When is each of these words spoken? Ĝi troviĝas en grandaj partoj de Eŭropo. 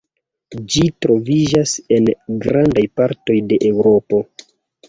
Ĝi 0.75 0.81
troviĝas 1.05 1.75
en 1.97 2.09
grandaj 2.47 2.87
partoj 3.03 3.39
de 3.53 3.61
Eŭropo. 3.73 4.25